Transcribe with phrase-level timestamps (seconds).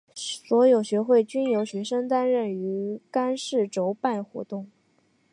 [0.15, 4.65] 所有学会均由学生担任干事筹办活动。